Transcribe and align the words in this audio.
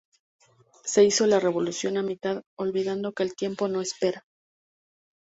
Se 0.83 1.03
hizo 1.03 1.27
la 1.27 1.39
revolución 1.39 1.95
a 1.95 2.01
mitad, 2.01 2.41
olvidando 2.57 3.13
que 3.13 3.21
el 3.21 3.35
tiempo 3.35 3.67
no 3.67 3.81
espera. 3.81 4.25